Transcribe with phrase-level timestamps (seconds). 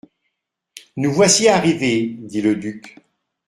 [0.97, 2.97] Nous voici arrivés, dit le duc.